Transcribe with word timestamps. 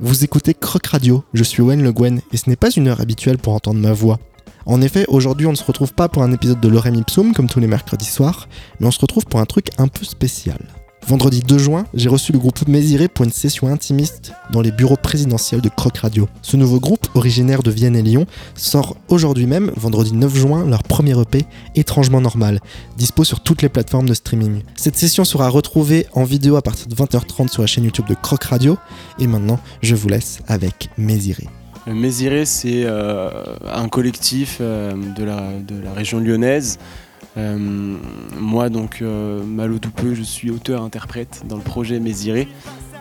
Vous 0.00 0.24
écoutez 0.24 0.54
Croc 0.54 0.86
Radio, 0.86 1.24
je 1.32 1.42
suis 1.42 1.62
Owen 1.62 1.82
Le 1.82 1.92
Gwen 1.92 2.20
et 2.32 2.36
ce 2.36 2.48
n'est 2.48 2.56
pas 2.56 2.70
une 2.70 2.88
heure 2.88 3.00
habituelle 3.00 3.38
pour 3.38 3.54
entendre 3.54 3.80
ma 3.80 3.92
voix. 3.92 4.18
En 4.66 4.80
effet, 4.80 5.04
aujourd'hui 5.08 5.46
on 5.46 5.52
ne 5.52 5.56
se 5.56 5.64
retrouve 5.64 5.94
pas 5.94 6.08
pour 6.08 6.22
un 6.22 6.32
épisode 6.32 6.60
de 6.60 6.68
Lorem 6.68 6.94
Ipsum 6.94 7.32
comme 7.32 7.48
tous 7.48 7.60
les 7.60 7.66
mercredis 7.66 8.04
soirs, 8.04 8.48
mais 8.78 8.86
on 8.86 8.92
se 8.92 9.00
retrouve 9.00 9.26
pour 9.26 9.40
un 9.40 9.46
truc 9.46 9.70
un 9.78 9.88
peu 9.88 10.04
spécial. 10.04 10.58
Vendredi 11.06 11.40
2 11.40 11.58
juin, 11.58 11.84
j'ai 11.94 12.08
reçu 12.08 12.32
le 12.32 12.38
groupe 12.38 12.66
Mésiré 12.68 13.08
pour 13.08 13.24
une 13.24 13.32
session 13.32 13.66
intimiste 13.66 14.32
dans 14.52 14.60
les 14.60 14.70
bureaux 14.70 14.96
présidentiels 14.96 15.60
de 15.60 15.68
Croc 15.68 15.98
Radio. 15.98 16.28
Ce 16.42 16.56
nouveau 16.56 16.78
groupe, 16.78 17.06
originaire 17.14 17.62
de 17.62 17.72
Vienne 17.72 17.96
et 17.96 18.02
Lyon, 18.02 18.26
sort 18.54 18.96
aujourd'hui 19.08 19.46
même, 19.46 19.72
vendredi 19.76 20.12
9 20.12 20.34
juin, 20.34 20.64
leur 20.64 20.84
premier 20.84 21.20
EP, 21.20 21.44
Étrangement 21.74 22.20
Normal, 22.20 22.60
dispo 22.96 23.24
sur 23.24 23.40
toutes 23.40 23.62
les 23.62 23.68
plateformes 23.68 24.08
de 24.08 24.14
streaming. 24.14 24.62
Cette 24.76 24.96
session 24.96 25.24
sera 25.24 25.48
retrouvée 25.48 26.06
en 26.12 26.22
vidéo 26.22 26.54
à 26.56 26.62
partir 26.62 26.86
de 26.86 26.94
20h30 26.94 27.48
sur 27.48 27.62
la 27.62 27.66
chaîne 27.66 27.84
YouTube 27.84 28.06
de 28.08 28.14
Croc 28.14 28.44
Radio, 28.44 28.78
et 29.18 29.26
maintenant, 29.26 29.58
je 29.82 29.96
vous 29.96 30.08
laisse 30.08 30.38
avec 30.46 30.88
Mésiré. 30.96 31.48
Mésiré, 31.86 32.44
c'est 32.44 32.84
euh, 32.84 33.28
un 33.68 33.88
collectif 33.88 34.58
euh, 34.60 34.94
de, 35.16 35.24
la, 35.24 35.92
région 35.94 36.20
lyonnaise 36.20 36.78
euh, 36.78 37.01
moi, 37.36 38.68
donc, 38.68 39.00
euh, 39.00 39.42
Malo 39.42 39.78
Doupeux, 39.78 40.14
je 40.14 40.22
suis 40.22 40.50
auteur-interprète 40.50 41.42
dans 41.46 41.56
le 41.56 41.62
projet 41.62 42.00
Mésiré. 42.00 42.48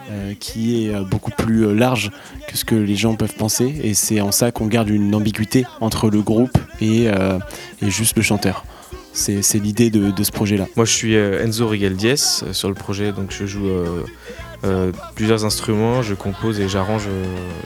Euh, 0.10 0.34
qui 0.38 0.88
est 0.88 1.00
beaucoup 1.06 1.32
plus 1.32 1.74
large 1.74 2.12
que 2.48 2.58
ce 2.58 2.66
que 2.66 2.76
les 2.76 2.98
gens 2.98 3.16
peuvent 3.16 3.36
penser 3.36 3.80
et 3.82 3.94
c'est 3.94 4.20
en 4.20 4.32
ça 4.34 4.52
qu'on 4.52 4.66
garde 4.66 4.90
une 4.90 5.16
ambiguïté 5.16 5.64
entre 5.80 6.10
le 6.10 6.22
groupe 6.22 6.58
et, 6.82 7.08
juste 7.82 8.18
le 8.18 8.22
chanteur. 8.22 8.66
C'est 9.14 9.60
l'idée 9.60 9.90
de, 9.90 10.24
ce 10.24 10.32
projet-là. 10.32 10.66
Moi 10.76 10.86
je 10.86 10.92
suis 10.92 11.14
Enzo 11.14 11.66
Rigaldies 11.66 12.42
sur 12.52 12.68
le 12.68 12.74
projet, 12.74 13.14
donc 13.14 13.32
je 13.32 13.46
joue 13.46 13.70
plusieurs 15.16 15.46
instruments, 15.46 16.02
je 16.02 16.16
compose 16.16 16.60
et 16.60 16.68
j'arrange 16.68 17.08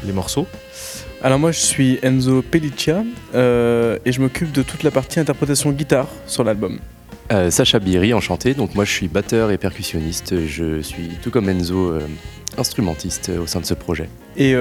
les 0.03 0.13
morceaux. 0.13 0.45
Alors 1.21 1.39
moi 1.39 1.51
je 1.51 1.59
suis 1.59 1.97
Enzo 2.03 2.41
Pelliccia 2.41 3.03
euh, 3.33 3.97
et 4.05 4.11
je 4.11 4.21
m'occupe 4.21 4.51
de 4.51 4.61
toute 4.61 4.83
la 4.83 4.91
partie 4.91 5.19
interprétation 5.19 5.71
guitare 5.71 6.07
sur 6.27 6.43
l'album. 6.43 6.79
Euh, 7.31 7.49
Sacha 7.49 7.79
Biri, 7.79 8.13
enchanté. 8.13 8.53
Donc 8.53 8.75
moi 8.75 8.85
je 8.85 8.91
suis 8.91 9.07
batteur 9.07 9.49
et 9.49 9.57
percussionniste. 9.57 10.45
Je 10.45 10.81
suis 10.81 11.09
tout 11.23 11.31
comme 11.31 11.49
Enzo 11.49 11.91
euh, 11.91 12.01
instrumentiste 12.57 13.31
au 13.41 13.47
sein 13.47 13.59
de 13.59 13.65
ce 13.65 13.73
projet. 13.73 14.09
Et 14.37 14.51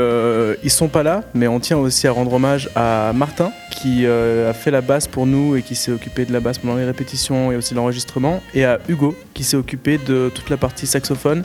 ils 0.63 0.71
sont 0.71 0.89
pas 0.89 1.03
là, 1.03 1.25
mais 1.35 1.49
on 1.49 1.59
tient 1.59 1.77
aussi 1.77 2.07
à 2.07 2.13
rendre 2.13 2.33
hommage 2.33 2.71
à 2.77 3.13
Martin 3.13 3.51
qui 3.71 4.07
a 4.07 4.53
fait 4.53 4.71
la 4.71 4.81
basse 4.81 5.09
pour 5.09 5.27
nous 5.27 5.57
et 5.57 5.63
qui 5.63 5.75
s'est 5.75 5.91
occupé 5.91 6.25
de 6.25 6.33
la 6.33 6.39
basse 6.39 6.59
pendant 6.59 6.77
les 6.77 6.85
répétitions 6.85 7.51
et 7.51 7.57
aussi 7.57 7.75
l'enregistrement, 7.75 8.41
et 8.55 8.65
à 8.65 8.79
Hugo 8.89 9.17
qui 9.35 9.43
s'est 9.43 9.57
occupé 9.57 9.99
de 9.99 10.31
toute 10.33 10.49
la 10.49 10.57
partie 10.57 10.87
saxophone 10.87 11.43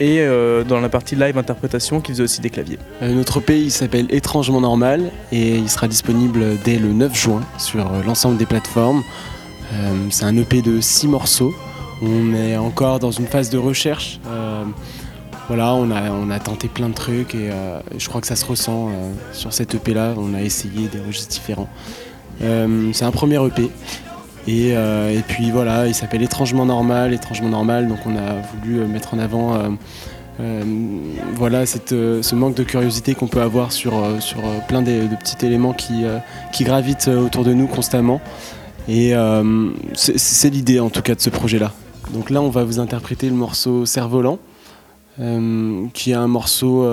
et 0.00 0.20
euh, 0.20 0.64
dans 0.64 0.80
la 0.80 0.88
partie 0.88 1.14
live 1.14 1.36
interprétation 1.36 2.00
qui 2.00 2.12
faisait 2.12 2.22
aussi 2.22 2.40
des 2.40 2.48
claviers. 2.50 2.78
Euh, 3.02 3.12
notre 3.14 3.38
pays 3.38 3.70
s'appelle 3.70 4.06
Étrangement 4.08 4.62
Normal 4.62 5.12
et 5.30 5.56
il 5.56 5.68
sera 5.68 5.88
disponible 5.88 6.58
dès 6.64 6.78
le 6.78 6.92
9 6.92 7.14
juin 7.14 7.42
sur 7.58 7.86
euh, 7.86 8.02
l'ensemble 8.04 8.38
des 8.38 8.46
plateformes. 8.46 9.02
c'est 10.10 10.24
un 10.24 10.36
EP 10.36 10.62
de 10.62 10.80
6 10.80 11.08
morceaux. 11.08 11.54
On 12.02 12.34
est 12.34 12.56
encore 12.56 12.98
dans 12.98 13.10
une 13.10 13.26
phase 13.26 13.50
de 13.50 13.58
recherche. 13.58 14.18
voilà, 15.48 15.74
on 15.74 15.90
a, 15.90 16.10
on 16.10 16.30
a 16.30 16.38
tenté 16.40 16.68
plein 16.68 16.88
de 16.88 16.94
trucs 16.94 17.34
et 17.34 17.50
je 17.96 18.08
crois 18.08 18.22
que 18.22 18.26
ça 18.26 18.36
se 18.36 18.46
ressent 18.46 18.88
sur 19.32 19.52
cet 19.52 19.74
EP 19.74 19.92
là. 19.92 20.14
On 20.16 20.32
a 20.32 20.40
essayé 20.40 20.88
des 20.88 20.98
registres 20.98 21.34
différents. 21.34 21.68
c'est 22.40 23.04
un 23.04 23.10
premier 23.10 23.36
EP 23.46 23.70
euh, 24.48 25.18
et, 25.18 25.22
puis 25.22 25.50
voilà, 25.50 25.86
il 25.86 25.94
s'appelle 25.94 26.22
Étrangement 26.22 26.66
Normal, 26.66 27.12
Étrangement 27.12 27.48
Normal, 27.48 27.88
donc 27.88 27.98
on 28.06 28.16
a 28.16 28.40
voulu 28.54 28.80
euh, 28.80 28.86
mettre 28.86 29.14
en 29.14 29.18
avant 29.18 29.54
euh, 30.40 30.62
voilà, 31.34 31.66
ce 31.66 32.34
manque 32.34 32.54
de 32.54 32.62
curiosité 32.62 33.14
qu'on 33.14 33.26
peut 33.26 33.42
avoir 33.42 33.72
sur, 33.72 33.92
sur 34.20 34.40
plein 34.68 34.80
de, 34.80 35.06
petits 35.18 35.44
éléments 35.44 35.74
qui, 35.74 36.04
qui 36.50 36.64
gravitent 36.64 37.08
autour 37.08 37.44
de 37.44 37.52
nous 37.52 37.66
constamment. 37.66 38.22
Et 38.88 39.12
c'est 39.94 40.48
l'idée 40.48 40.80
en 40.80 40.88
tout 40.88 41.02
cas 41.02 41.14
de 41.14 41.20
ce 41.20 41.28
projet-là. 41.28 41.72
Donc 42.14 42.30
là, 42.30 42.40
on 42.40 42.48
va 42.48 42.64
vous 42.64 42.80
interpréter 42.80 43.28
le 43.28 43.34
morceau 43.34 43.84
Cerf-Volant. 43.84 44.38
qui 45.92 46.12
est 46.12 46.14
un 46.14 46.26
morceau 46.26 46.88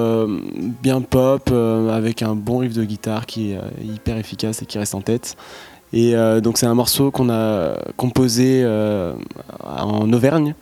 bien 0.83 0.99
pop 0.99 1.49
avec 1.49 2.23
un 2.23 2.35
bon 2.35 2.57
riff 2.57 2.73
de 2.73 2.83
guitare 2.83 3.25
qui 3.25 3.53
est 3.53 3.59
hyper 3.81 4.17
efficace 4.17 4.61
et 4.61 4.65
qui 4.65 4.77
reste 4.77 4.93
en 4.93 5.01
tête. 5.01 5.37
Et 5.93 6.15
euh, 6.15 6.41
donc 6.41 6.57
c'est 6.57 6.65
un 6.65 6.73
morceau 6.73 7.11
qu'on 7.11 7.29
a 7.29 7.77
composé 7.95 8.61
euh, 8.63 9.13
en 9.63 10.11
Auvergne 10.11 10.53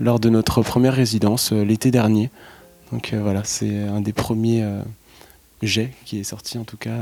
lors 0.00 0.20
de 0.20 0.28
notre 0.28 0.62
première 0.62 0.94
résidence 0.94 1.52
euh, 1.52 1.64
l'été 1.64 1.90
dernier. 1.90 2.30
Donc 2.92 3.12
voilà, 3.12 3.42
c'est 3.44 3.82
un 3.82 4.00
des 4.00 4.14
premiers 4.14 4.64
jets 5.60 5.92
qui 6.06 6.18
est 6.20 6.24
sorti 6.24 6.56
en 6.56 6.64
tout 6.64 6.78
cas 6.78 6.96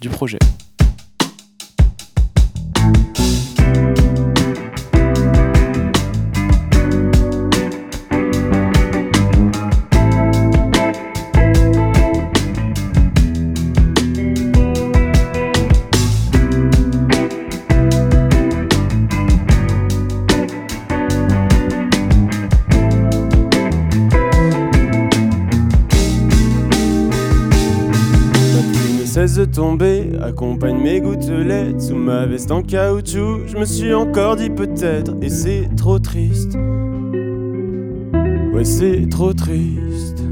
du 0.00 0.08
projet. 0.08 0.38
Accompagne 30.22 30.76
mes 30.82 31.00
gouttelettes 31.00 31.80
sous 31.80 31.94
ma 31.94 32.26
veste 32.26 32.50
en 32.50 32.60
caoutchouc. 32.60 33.46
Je 33.46 33.56
me 33.56 33.64
suis 33.64 33.94
encore 33.94 34.36
dit 34.36 34.50
peut-être, 34.50 35.14
et 35.22 35.30
c'est 35.30 35.68
trop 35.76 35.98
triste. 35.98 36.58
Ouais, 38.52 38.64
c'est 38.64 39.08
trop 39.10 39.32
triste. 39.32 40.22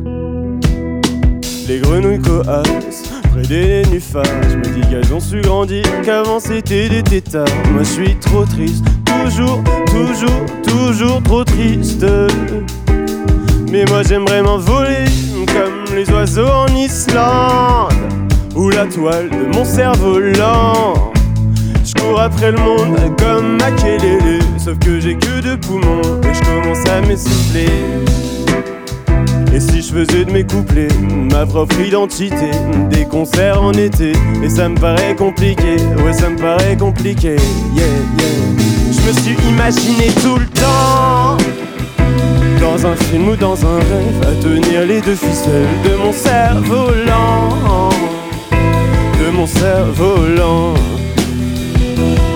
Les 1.67 1.79
grenouilles 1.81 2.21
coassent 2.21 3.11
près 3.33 3.43
des 3.49 3.83
nénuphars. 3.83 4.25
Je 4.51 4.57
me 4.57 4.75
dis 4.75 4.89
qu'elles 4.91 5.15
ont 5.15 5.21
su 5.21 5.41
grandir, 5.41 5.85
qu'avant 6.03 6.39
c'était 6.39 6.91
des 6.91 7.03
tétards. 7.03 7.47
Moi 7.73 7.83
je 7.83 7.89
suis 7.89 8.17
trop 8.17 8.45
triste, 8.45 8.85
toujours, 9.07 9.63
toujours, 9.87 10.45
toujours 10.63 11.23
trop 11.23 11.45
triste. 11.45 12.05
Mais 13.73 13.87
moi 13.89 14.03
j'aimerais 14.03 14.43
m'envoler 14.43 15.07
comme 15.47 15.97
les 15.97 16.11
oiseaux 16.11 16.47
en 16.47 16.67
Islande 16.77 18.04
ou 18.55 18.71
la 18.71 18.87
toile 18.87 19.31
de 19.31 19.57
mon 19.57 19.65
cerveau 19.65 20.19
lent. 20.19 21.13
Je 21.85 21.93
cours 21.95 22.21
après 22.21 22.53
le 22.53 22.59
monde 22.59 22.97
comme 23.19 23.59
Makelele, 23.59 24.41
sauf 24.59 24.79
que 24.79 25.01
j'ai 25.01 25.17
que 25.17 25.41
deux 25.41 25.57
poumons 25.59 26.21
et 26.23 26.35
je 26.35 26.41
commence 26.41 26.89
à 26.89 27.01
m'essouffler. 27.01 27.69
Et 29.53 29.61
si 29.61 29.83
je 29.83 29.93
faisais 29.93 30.25
de 30.25 30.33
mes 30.33 30.45
couplets 30.45 30.89
ma 31.31 31.47
propre 31.47 31.79
identité, 31.81 32.51
des 32.91 33.05
concerts 33.05 33.63
en 33.63 33.73
été, 33.73 34.13
et 34.43 34.49
ça 34.49 34.69
me 34.69 34.77
paraît 34.77 35.15
compliqué, 35.15 35.77
ouais 36.05 36.13
ça 36.13 36.29
me 36.29 36.37
paraît 36.37 36.77
compliqué, 36.77 37.37
yeah 37.75 37.85
yeah. 38.19 38.27
Je 38.91 39.09
me 39.09 39.13
suis 39.13 39.37
imaginé 39.49 40.09
tout 40.23 40.39
le 40.39 40.47
temps 40.47 41.37
dans 42.61 42.87
un 42.87 42.97
film 42.97 43.29
ou 43.29 43.37
dans 43.37 43.65
un 43.65 43.79
rêve 43.79 44.23
à 44.23 44.43
tenir 44.43 44.87
les 44.87 45.01
deux 45.01 45.15
ficelles 45.15 45.69
de 45.85 45.97
mon 45.97 46.13
cerveau 46.13 46.91
lent 47.07 47.91
mon 49.35 49.47
cerf-volant. 49.47 50.75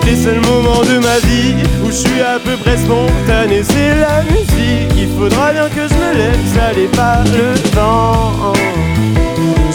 Les 0.05 0.15
seuls 0.15 0.41
moments 0.41 0.81
de 0.81 0.99
ma 0.99 1.19
vie 1.19 1.55
où 1.83 1.87
je 1.87 1.93
suis 1.93 2.21
à 2.21 2.39
peu 2.39 2.55
près 2.57 2.77
spontané, 2.77 3.63
c'est 3.63 3.95
la 3.95 4.23
musique. 4.23 4.91
Il 4.97 5.09
faudra 5.17 5.51
bien 5.51 5.69
que 5.69 5.87
je 5.87 5.93
me 5.93 6.13
laisse 6.17 6.57
aller 6.69 6.87
par 6.87 7.23
le 7.25 7.53
vent. 7.75 8.53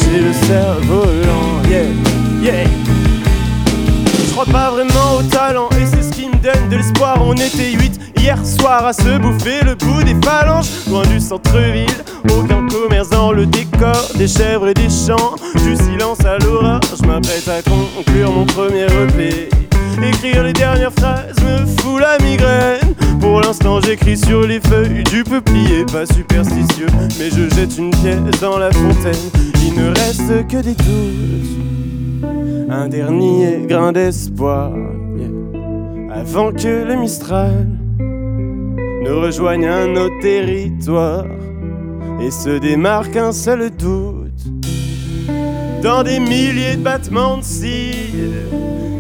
J'ai 0.03 0.21
le 0.21 0.33
cerf-volant, 0.33 1.63
yeah, 1.69 1.85
yeah. 2.43 2.69
Je 4.27 4.33
crois 4.33 4.47
pas 4.47 4.71
vraiment 4.71 5.19
au 5.19 5.23
talent 5.23 5.69
et 5.81 5.87
c'est 5.87 6.03
ce 6.03 6.11
qui 6.11 6.27
me 6.27 6.37
donne 6.37 6.69
de 6.71 6.77
l'espoir. 6.77 7.19
On 7.25 7.35
était 7.35 7.73
huit 7.73 7.99
hier 8.19 8.39
soir 8.45 8.85
à 8.87 8.93
se 8.93 9.19
bouffer 9.19 9.65
le 9.65 9.75
bout 9.77 10.03
des 10.03 10.17
phalanges, 10.25 10.67
loin 10.89 11.03
du 11.07 11.21
centre-ville. 11.21 12.05
Aucun 12.37 12.67
commerce 12.67 13.11
dans 13.11 13.33
le 13.33 13.47
décor, 13.47 14.11
des 14.17 14.29
chèvres 14.29 14.69
et 14.69 14.75
des 14.75 14.91
champs, 14.91 15.37
du 15.65 15.77
silence 15.77 16.25
à 16.25 16.39
l'orage. 16.39 16.83
Je 17.01 17.07
m'apprête 17.07 17.49
à 17.49 17.63
conclure 17.63 18.33
mon 18.33 18.47
premier 18.47 18.87
EP. 18.87 19.49
Écrire 20.03 20.43
les 20.43 20.53
dernières 20.53 20.93
phrases 20.93 21.35
me 21.43 21.65
fout 21.81 22.01
la 22.01 22.19
migraine. 22.19 22.95
Pour 23.21 23.41
l'instant, 23.41 23.81
j'écris 23.81 24.19
sur 24.19 24.47
les 24.47 24.61
feuilles 24.61 25.03
du 25.05 25.25
peuplier, 25.25 25.87
pas 25.87 26.05
superstitieux, 26.05 26.89
mais 27.19 27.31
je 27.31 27.49
jette 27.55 27.79
une 27.79 27.91
pièce 27.91 28.41
dans 28.41 28.59
la 28.59 28.71
fontaine. 28.71 29.31
Il 29.67 29.75
ne 29.75 29.89
reste 29.89 30.47
que 30.49 30.61
des 30.63 30.75
doutes, 30.75 32.25
un 32.69 32.89
dernier 32.89 33.65
grain 33.67 33.93
d'espoir, 33.93 34.73
avant 36.13 36.53
que 36.53 36.85
le 36.85 36.97
Mistral 36.97 37.67
ne 37.99 39.11
rejoigne 39.11 39.67
un 39.67 39.97
autre 39.97 40.21
territoire. 40.21 41.25
Et 42.25 42.31
se 42.31 42.59
démarque 42.59 43.17
un 43.17 43.33
seul 43.33 43.71
doute. 43.71 44.31
Dans 45.83 46.03
des 46.03 46.19
milliers 46.19 46.77
de 46.77 46.83
battements 46.83 47.37
de 47.37 47.43
cils, 47.43 48.33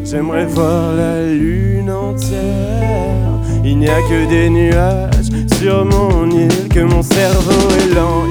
j'aimerais 0.04 0.44
voir 0.44 0.94
la 0.94 1.26
lune 1.26 1.90
entière. 1.90 3.40
Il 3.64 3.78
n'y 3.78 3.88
a 3.88 4.00
que 4.02 4.28
des 4.28 4.50
nuages 4.50 5.30
sur 5.58 5.84
mon 5.86 6.30
île, 6.30 6.68
que 6.68 6.80
mon 6.80 7.02
cerveau 7.02 7.68
est 7.80 7.94
lent. 7.94 8.24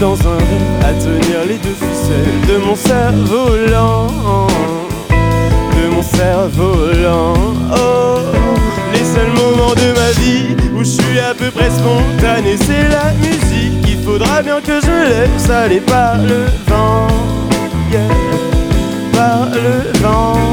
Dans 0.00 0.14
un 0.14 0.36
rêve 0.38 0.84
À 0.84 0.92
tenir 0.94 1.44
les 1.46 1.58
deux 1.58 1.74
ficelles 1.74 2.40
de 2.48 2.56
mon 2.64 2.74
cerveau 2.74 3.56
lent 3.70 4.06
De 5.10 5.94
mon 5.94 6.02
cerveau 6.02 6.92
lent 7.02 7.34
Oh 7.76 8.18
Les 8.94 9.04
seuls 9.04 9.32
moments 9.32 9.74
de 9.74 9.92
ma 9.92 10.10
vie 10.20 10.56
Où 10.74 10.78
je 10.80 11.02
suis 11.02 11.18
à 11.20 11.34
peu 11.34 11.50
près 11.50 11.70
spontané 11.70 12.56
C'est 12.56 12.88
la 12.88 13.12
musique. 13.12 13.86
Il 13.86 14.02
faudra 14.02 14.42
bien 14.42 14.60
que 14.60 14.80
je 14.80 15.08
laisse 15.08 15.50
aller 15.50 15.80
par 15.80 16.16
le 16.16 16.46
vent. 16.66 17.06
Par 19.12 19.46
le 19.50 20.00
vent 20.00 20.51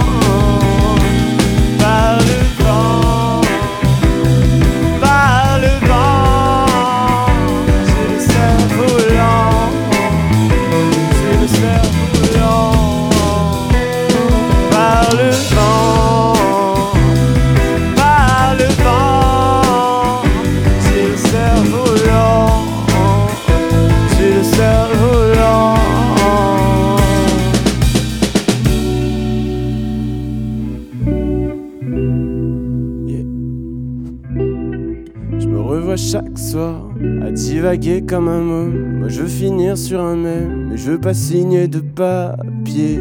Chaque 35.97 36.37
soir 36.37 36.87
à 37.23 37.31
divaguer 37.31 38.03
comme 38.05 38.27
un 38.27 38.41
môme. 38.41 38.99
Moi 38.99 39.07
je 39.09 39.23
veux 39.23 39.27
finir 39.27 39.77
sur 39.77 39.99
un 39.99 40.15
même, 40.15 40.69
mais 40.69 40.77
je 40.77 40.91
veux 40.91 40.99
pas 40.99 41.13
signer 41.13 41.67
de 41.67 41.79
papier. 41.79 42.99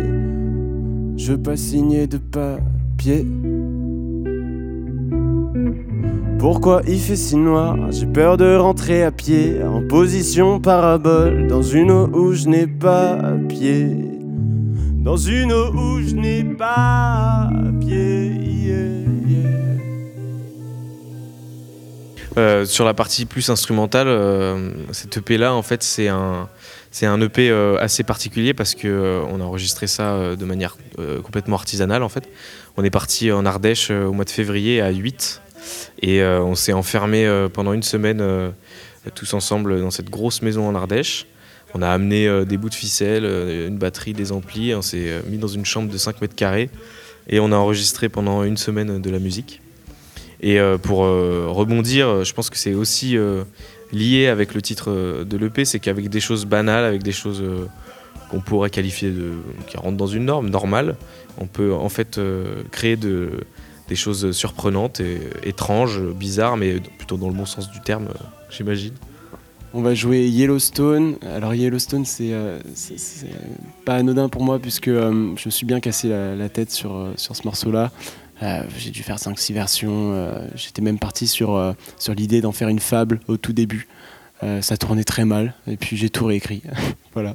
Je 1.16 1.32
veux 1.32 1.38
pas 1.38 1.56
signer 1.56 2.06
de 2.06 2.18
papier. 2.18 3.26
Pourquoi 6.38 6.82
il 6.88 6.98
fait 6.98 7.16
si 7.16 7.36
noir? 7.36 7.76
J'ai 7.90 8.06
peur 8.06 8.36
de 8.36 8.56
rentrer 8.56 9.04
à 9.04 9.12
pied, 9.12 9.62
en 9.62 9.86
position 9.86 10.58
parabole, 10.58 11.46
dans 11.46 11.62
une 11.62 11.90
eau 11.90 12.08
où 12.08 12.32
je 12.32 12.48
n'ai 12.48 12.66
pas 12.66 13.18
pied. 13.48 13.88
Dans 15.04 15.16
une 15.16 15.52
eau 15.52 15.72
où 15.74 16.00
je 16.00 16.14
n'ai 16.14 16.42
pas 16.42 17.50
pied. 17.80 18.17
Euh, 22.38 22.64
sur 22.64 22.84
la 22.84 22.94
partie 22.94 23.24
plus 23.24 23.50
instrumentale, 23.50 24.06
euh, 24.06 24.70
cette 24.92 25.16
EP 25.16 25.38
là, 25.38 25.54
en 25.54 25.62
fait, 25.62 25.82
c'est 25.82 26.06
un, 26.06 26.48
c'est 26.92 27.04
un 27.04 27.20
EP 27.20 27.50
euh, 27.50 27.76
assez 27.80 28.04
particulier 28.04 28.54
parce 28.54 28.76
que 28.76 29.22
on 29.28 29.40
a 29.40 29.44
enregistré 29.44 29.88
ça 29.88 30.36
de 30.36 30.44
manière 30.44 30.76
complètement 31.24 31.56
artisanale. 31.56 32.04
En 32.04 32.08
fait, 32.08 32.28
on 32.76 32.84
est 32.84 32.90
parti 32.90 33.32
en 33.32 33.44
Ardèche 33.44 33.90
au 33.90 34.12
mois 34.12 34.24
de 34.24 34.30
février 34.30 34.80
à 34.80 34.90
8 34.90 35.42
et 36.02 36.22
on 36.22 36.54
s'est 36.54 36.72
enfermé 36.72 37.28
pendant 37.52 37.72
une 37.72 37.82
semaine 37.82 38.22
tous 39.14 39.34
ensemble 39.34 39.80
dans 39.80 39.90
cette 39.90 40.10
grosse 40.10 40.42
maison 40.42 40.68
en 40.68 40.74
Ardèche. 40.74 41.26
On 41.74 41.82
a 41.82 41.88
amené 41.88 42.44
des 42.46 42.56
bouts 42.56 42.70
de 42.70 42.74
ficelle, 42.74 43.24
une 43.24 43.78
batterie, 43.78 44.12
des 44.12 44.32
amplis. 44.32 44.74
On 44.74 44.82
s'est 44.82 45.22
mis 45.26 45.38
dans 45.38 45.48
une 45.48 45.64
chambre 45.64 45.90
de 45.90 45.98
5 45.98 46.20
mètres 46.20 46.36
carrés 46.36 46.70
et 47.28 47.40
on 47.40 47.52
a 47.52 47.56
enregistré 47.56 48.08
pendant 48.08 48.44
une 48.44 48.56
semaine 48.56 49.00
de 49.00 49.10
la 49.10 49.18
musique. 49.18 49.60
Et 50.40 50.60
euh, 50.60 50.78
pour 50.78 51.04
euh, 51.04 51.46
rebondir, 51.48 52.08
euh, 52.08 52.24
je 52.24 52.32
pense 52.32 52.50
que 52.50 52.56
c'est 52.56 52.74
aussi 52.74 53.16
lié 53.92 54.26
avec 54.26 54.54
le 54.54 54.62
titre 54.62 55.24
de 55.24 55.36
l'EP, 55.36 55.64
c'est 55.64 55.80
qu'avec 55.80 56.08
des 56.08 56.20
choses 56.20 56.44
banales, 56.44 56.84
avec 56.84 57.02
des 57.02 57.12
choses 57.12 57.42
qu'on 58.30 58.40
pourrait 58.40 58.70
qualifier 58.70 59.10
de 59.10 59.32
qui 59.66 59.76
rentrent 59.76 59.96
dans 59.96 60.06
une 60.06 60.26
norme 60.26 60.50
normale, 60.50 60.96
on 61.38 61.46
peut 61.46 61.72
en 61.72 61.88
fait 61.88 62.20
créer 62.70 62.96
de, 62.96 63.30
des 63.88 63.96
choses 63.96 64.32
surprenantes 64.32 65.00
et 65.00 65.18
étranges, 65.42 66.02
bizarres, 66.02 66.58
mais 66.58 66.80
plutôt 66.98 67.16
dans 67.16 67.28
le 67.28 67.34
bon 67.34 67.46
sens 67.46 67.70
du 67.70 67.80
terme, 67.80 68.08
j'imagine. 68.50 68.92
On 69.72 69.82
va 69.82 69.94
jouer 69.94 70.26
Yellowstone. 70.26 71.16
Alors 71.22 71.54
Yellowstone, 71.54 72.04
c'est 72.04 72.32
pas 73.86 73.94
anodin 73.94 74.28
pour 74.28 74.42
moi 74.42 74.58
puisque 74.58 74.90
je 74.90 75.10
me 75.46 75.50
suis 75.50 75.66
bien 75.66 75.80
cassé 75.80 76.08
la, 76.08 76.48
tête 76.50 76.70
sur, 76.70 77.08
sur 77.16 77.36
ce 77.36 77.44
morceau-là. 77.44 77.90
Euh, 78.42 78.62
J'ai 78.76 78.90
dû 78.90 79.02
faire 79.02 79.16
5-6 79.18 79.52
versions. 79.52 80.12
euh, 80.14 80.46
J'étais 80.54 80.82
même 80.82 80.98
parti 80.98 81.26
sur, 81.26 81.56
euh, 81.56 81.72
sur 81.98 82.14
l'idée 82.14 82.40
d'en 82.40 82.52
faire 82.52 82.68
une 82.68 82.78
fable 82.78 83.20
au 83.28 83.36
tout 83.36 83.52
début. 83.52 83.88
Ça 84.60 84.76
tournait 84.76 85.02
très 85.02 85.24
mal 85.24 85.54
et 85.66 85.76
puis 85.76 85.96
j'ai 85.96 86.10
tout 86.10 86.24
réécrit. 86.26 86.62
voilà. 87.12 87.34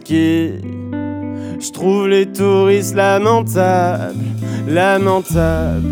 Je 0.00 1.70
trouve 1.72 2.08
les 2.08 2.26
touristes 2.26 2.94
lamentables, 2.94 4.14
lamentables, 4.66 5.82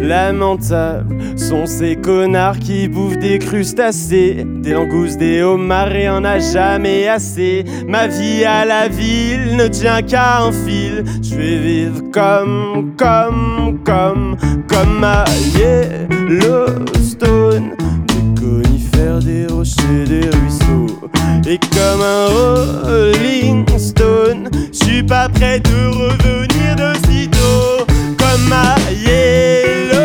lamentables. 0.00 1.16
Sont 1.36 1.66
ces 1.66 1.96
connards 1.96 2.58
qui 2.58 2.86
bouffent 2.88 3.18
des 3.18 3.38
crustacés, 3.38 4.46
des 4.62 4.72
langoustes, 4.72 5.18
des 5.18 5.42
homards 5.42 5.94
et 5.94 6.08
en 6.08 6.24
a 6.24 6.38
jamais 6.38 7.08
assez. 7.08 7.64
Ma 7.88 8.06
vie 8.06 8.44
à 8.44 8.64
la 8.64 8.88
ville 8.88 9.56
ne 9.56 9.66
tient 9.66 10.02
qu'à 10.02 10.42
un 10.42 10.52
fil. 10.52 11.04
Je 11.22 11.34
vais 11.34 11.58
vivre 11.58 12.02
comme, 12.12 12.94
comme, 12.96 13.80
comme, 13.84 14.36
comme 14.68 15.02
à 15.02 15.24
Yellowstone. 15.58 17.00
Des 18.06 18.40
conifères, 18.40 19.18
des 19.20 19.46
rochers, 19.46 20.04
des 20.06 20.28
ruisseaux. 20.28 20.89
Et 21.50 21.58
comme 21.58 22.00
un 22.00 22.26
Rolling 22.84 23.66
Stone, 23.76 24.48
je 24.72 24.84
suis 24.84 25.02
pas 25.02 25.28
prêt 25.28 25.58
de 25.58 25.88
revenir 25.88 26.76
de 26.76 26.94
sitôt. 27.10 27.84
Comme 28.16 28.52
à 28.52 28.76
Yellowstone. 28.92 29.98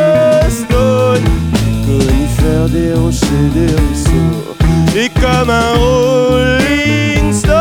Des 1.54 1.86
conifères, 1.86 2.68
des 2.70 2.94
rochers, 2.94 3.52
des 3.54 3.68
ruisseaux. 3.75 4.56
Et 4.98 5.10
comme 5.22 5.52
un 5.52 5.74
Rolling 5.75 7.32
Stone. 7.32 7.54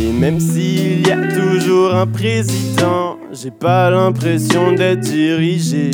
Et 0.00 0.10
même 0.10 0.40
s'il 0.40 1.06
y 1.06 1.10
a 1.10 1.18
toujours 1.34 1.94
un 1.94 2.06
président, 2.06 3.18
j'ai 3.30 3.50
pas 3.50 3.90
l'impression 3.90 4.72
d'être 4.72 5.00
dirigé. 5.00 5.90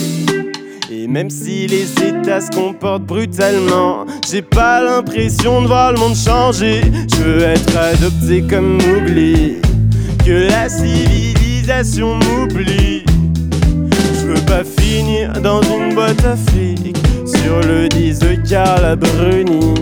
Même 1.08 1.30
si 1.30 1.66
les 1.66 1.90
États 2.06 2.42
se 2.42 2.50
comportent 2.50 3.04
brutalement, 3.04 4.04
j'ai 4.30 4.42
pas 4.42 4.82
l'impression 4.82 5.62
de 5.62 5.66
voir 5.66 5.92
le 5.92 5.98
monde 5.98 6.14
changer. 6.14 6.82
Je 7.16 7.22
veux 7.22 7.42
être 7.44 7.74
adopté 7.78 8.42
comme 8.42 8.76
Mowgli, 8.76 9.56
que 10.26 10.50
la 10.50 10.68
civilisation 10.68 12.16
m'oublie. 12.16 13.04
Je 14.20 14.26
veux 14.26 14.44
pas 14.44 14.62
finir 14.64 15.32
dans 15.40 15.62
une 15.62 15.94
boîte 15.94 16.22
à 16.26 16.36
fric 16.36 16.94
sur 17.24 17.58
le 17.66 17.88
10 17.88 18.18
de 18.18 18.34
Carla 18.46 18.94
Bruni. 18.94 19.76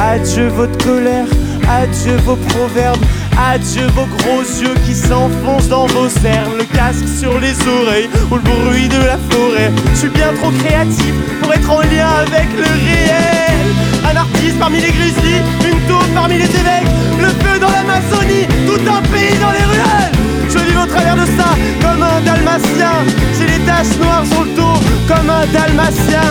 Adieu 0.00 0.48
votre 0.48 0.84
colère, 0.84 1.26
adieu 1.68 2.16
vos 2.24 2.36
proverbes, 2.36 3.04
adieu 3.38 3.86
vos 3.94 4.06
gros 4.06 4.42
yeux 4.42 4.74
qui 4.84 4.94
s'enfoncent 4.94 5.68
dans 5.68 5.86
vos 5.86 6.08
cernes, 6.08 6.56
le 6.58 6.64
casque 6.64 7.06
sur 7.18 7.38
les 7.38 7.54
oreilles 7.66 8.08
ou 8.30 8.34
le 8.36 8.40
bruit 8.40 8.88
de 8.88 8.98
la 8.98 9.18
forêt. 9.30 9.70
Je 9.92 9.98
suis 9.98 10.08
bien 10.08 10.32
trop 10.34 10.50
créatif 10.50 11.14
pour 11.40 11.52
être 11.52 11.70
en 11.70 11.80
lien 11.82 12.08
avec 12.26 12.48
le 12.56 12.64
réel. 12.64 13.66
Un 14.04 14.16
artiste 14.16 14.58
parmi 14.58 14.80
les 14.80 14.90
grizzlies, 14.90 15.42
une 15.64 15.80
taupe 15.88 16.14
parmi 16.14 16.34
les 16.38 16.44
évêques, 16.44 16.90
le 17.20 17.28
feu 17.28 17.58
dans 17.60 17.70
l'Amazonie, 17.70 18.46
tout 18.66 18.80
un 18.90 19.02
pays 19.12 19.38
dans 19.40 19.52
les 19.52 19.64
ruelles. 19.64 20.12
Je 20.48 20.58
vis 20.58 20.76
au 20.76 20.86
travers 20.86 21.16
de 21.16 21.26
ça 21.38 21.54
comme 21.80 22.02
un 22.02 22.20
dalmatien. 22.22 23.04
J'ai 23.38 23.46
les 23.46 23.60
taches 23.66 23.96
noires 24.00 24.26
sur 24.26 24.44
le 24.44 24.50
dos 24.56 24.80
comme 25.06 25.30
un 25.30 25.46
dalmatien. 25.52 26.22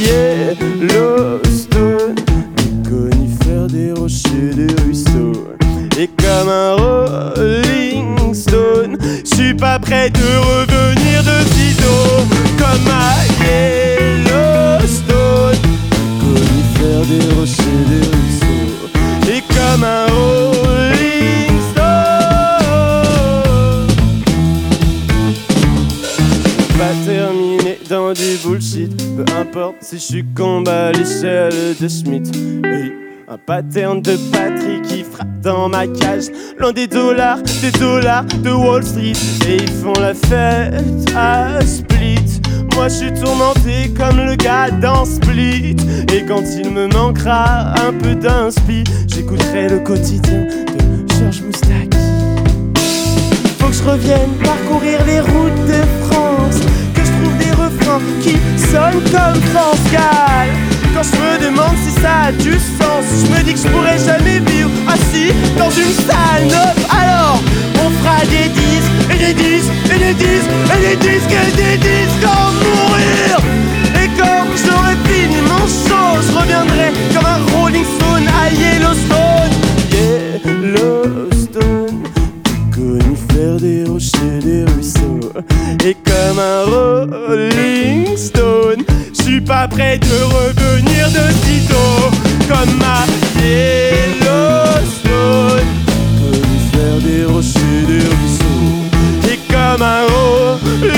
Yellowstone, 0.00 1.65
Rolling 7.16 8.34
Stone, 8.34 8.98
je 9.24 9.34
suis 9.34 9.54
pas 9.54 9.78
prêt 9.78 10.10
de 10.10 10.18
revenir 10.20 11.22
de 11.22 11.44
sitôt. 11.54 12.26
Comme 12.58 12.88
à 12.90 13.24
Yellowstone, 14.24 15.60
conifères, 16.20 17.06
des 17.06 17.24
rochers, 17.34 17.84
des 17.88 18.04
ruisseaux. 18.06 18.88
Et 19.28 19.40
comme 19.48 19.84
un 19.84 20.06
Rolling 20.06 21.58
Stone. 21.70 22.16
Pas 26.78 26.94
terminé 27.06 27.78
dans 27.88 28.12
du 28.12 28.36
bullshit, 28.44 28.94
peu 29.16 29.24
importe 29.38 29.76
si 29.80 29.96
je 29.96 30.02
suis 30.02 30.24
combat 30.36 30.88
à 30.88 30.92
l'échelle 30.92 31.74
de 31.80 31.88
Schmidt. 31.88 32.30
Hey, 32.64 32.92
un 33.28 33.38
pattern 33.38 34.00
de 34.02 34.16
patrie 34.30 34.75
dans 35.46 35.68
ma 35.68 35.86
cage, 35.86 36.24
loin 36.58 36.72
des 36.72 36.88
dollars, 36.88 37.38
des 37.62 37.70
dollars 37.78 38.24
de 38.24 38.50
Wall 38.50 38.82
Street. 38.82 39.12
Et 39.48 39.58
ils 39.58 39.68
font 39.68 39.92
la 40.00 40.12
fête 40.12 40.82
à 41.16 41.64
Split. 41.64 42.40
Moi 42.74 42.88
je 42.88 42.94
suis 42.94 43.14
tourmenté 43.14 43.94
comme 43.96 44.16
le 44.16 44.34
gars 44.34 44.70
dans 44.70 45.04
Split. 45.04 45.76
Et 46.12 46.24
quand 46.26 46.42
il 46.58 46.70
me 46.70 46.88
manquera 46.88 47.74
un 47.80 47.92
peu 47.92 48.16
d'inspi, 48.16 48.82
j'écouterai 49.06 49.68
le 49.68 49.78
quotidien 49.78 50.46
de 50.46 51.14
Georges 51.14 51.42
Moustaki. 51.42 51.96
Faut 53.60 53.68
que 53.68 53.72
je 53.72 53.84
revienne 53.84 54.32
parcourir 54.42 54.98
les 55.06 55.20
routes 55.20 55.66
de 55.66 55.82
France 56.08 56.60
Que 56.92 57.02
je 57.04 57.12
trouve 57.22 57.38
des 57.38 57.52
refrains 57.52 58.00
qui 58.20 58.36
sonnent 58.58 59.02
comme 59.12 59.40
France 59.52 59.92
Gall 59.92 60.65
Quand 60.96 61.02
je 61.02 61.20
me 61.20 61.50
demande 61.50 61.76
si 61.84 61.90
ça 62.00 62.28
a 62.28 62.32
du 62.32 62.52
sens. 62.54 63.04
Je 63.22 63.30
me 63.30 63.42
dis 63.44 63.52
que 63.52 63.58
je 63.60 63.68
pourrais 63.68 63.98
jamais 63.98 64.40
vivre 64.50 64.70
assis 64.88 65.30
dans 65.58 65.68
une 65.68 65.92
salle 66.08 66.44
neuve. 66.48 66.86
Alors 66.88 67.38
on 67.84 67.90
fera 68.00 68.20
des 68.24 68.48
disques 68.48 68.90
et 69.10 69.18
des 69.18 69.34
disques 69.34 69.70
et 69.94 69.98
des 69.98 70.14
disques 70.14 70.48
et 70.72 70.80
des 70.88 70.96
disques 70.96 71.32
et 71.32 71.52
des 71.54 71.76
disques 71.76 72.24
en 72.24 72.50
mourir. 72.62 73.36
Et 74.02 74.08
quand 74.16 74.46
j'aurai 74.56 74.96
fini 75.04 75.36
mon 75.42 75.66
show 75.66 76.16
Je 76.26 76.32
reviendrai 76.38 76.88
comme 77.12 77.26
un 77.26 77.40
Rolling 77.54 77.84
Stone 77.84 78.26
à 78.28 78.48
Yellowstone. 78.50 79.52
Yellowstone 80.46 82.02
conifères, 82.74 83.58
des 83.60 83.84
rochers, 83.84 84.40
des 84.42 84.64
ruisseaux. 84.64 85.20
Et 85.84 85.94
comme 86.06 86.38
un 86.38 86.64
Rolling 86.64 88.16
Stone, 88.16 88.35
pas 89.46 89.68
prêt 89.68 89.98
de 89.98 90.22
revenir 90.24 91.08
de 91.10 91.30
sitôt. 91.46 92.10
Comme 92.48 92.82
à 92.82 93.04
Yellowstone, 93.40 94.26
conifères, 96.20 97.00
des 97.02 97.24
rochers, 97.24 97.84
des 97.86 98.04
ruisseaux. 98.08 98.84
Et 99.30 99.38
comme 99.52 99.82
un 99.82 100.02
Rolling 100.08 100.95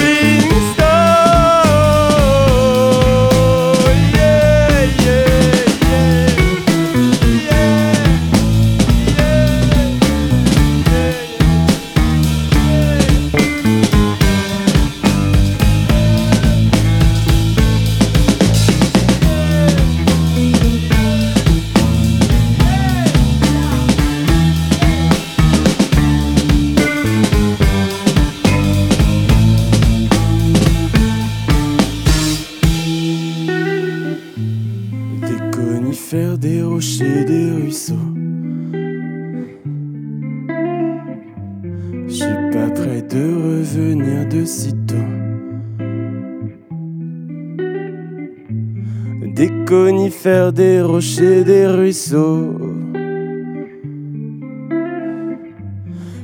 des 50.52 50.82
rochers, 50.82 51.42
des 51.42 51.66
ruisseaux. 51.66 52.54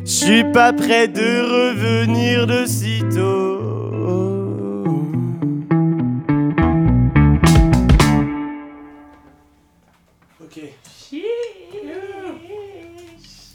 Je 0.05 0.11
suis 0.11 0.45
pas 0.53 0.73
prêt 0.73 1.09
de 1.09 1.21
revenir 1.21 2.47
de 2.47 2.67
sitôt. 2.67 3.55